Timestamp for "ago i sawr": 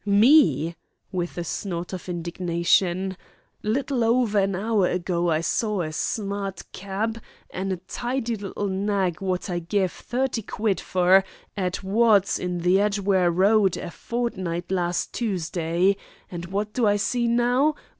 4.87-5.83